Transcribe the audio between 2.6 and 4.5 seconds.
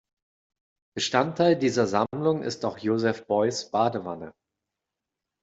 auch Joseph Beuys’ Badewanne.